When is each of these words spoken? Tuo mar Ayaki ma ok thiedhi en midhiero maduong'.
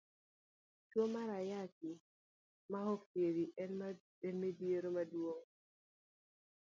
Tuo 0.89 1.05
mar 1.15 1.29
Ayaki 1.39 1.91
ma 2.71 2.79
ok 2.93 3.01
thiedhi 3.11 3.45
en 4.27 4.33
midhiero 4.41 4.89
maduong'. 4.95 5.47